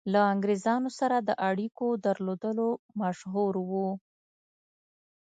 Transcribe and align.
له 0.13 0.21
انګرېزانو 0.33 0.89
سره 0.99 1.17
د 1.21 1.29
اړېکو 1.49 1.87
درلودلو 2.05 2.67
مشهور 3.01 3.53
وو. 3.69 3.89